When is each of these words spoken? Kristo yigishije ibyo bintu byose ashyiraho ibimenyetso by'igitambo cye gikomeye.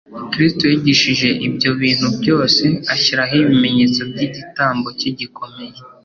Kristo 0.31 0.63
yigishije 0.71 1.29
ibyo 1.47 1.69
bintu 1.81 2.07
byose 2.19 2.63
ashyiraho 2.93 3.33
ibimenyetso 3.43 3.99
by'igitambo 4.11 4.87
cye 4.99 5.09
gikomeye. 5.19 5.75